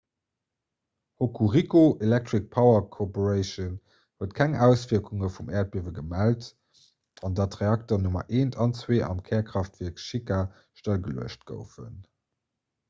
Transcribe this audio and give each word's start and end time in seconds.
hokuriku 1.19 1.97
electric 2.05 2.45
power 2.55 2.81
co 2.95 3.05
huet 4.21 4.31
keng 4.39 4.55
auswierkunge 4.67 5.29
vum 5.37 5.51
äerdbiewe 5.59 5.93
gemellt 5.99 6.47
an 7.29 7.35
datt 7.41 7.57
d'reakteren 7.57 8.09
nr 8.13 8.25
1 8.45 8.57
an 8.65 8.73
2 8.79 8.99
am 9.09 9.21
kärkraaftwierk 9.29 10.01
shika 10.07 10.39
stëllgeluecht 10.81 11.47
goufen 11.53 11.93